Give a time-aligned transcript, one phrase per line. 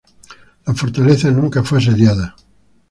[0.65, 2.35] La fortaleza nunca fue asediada.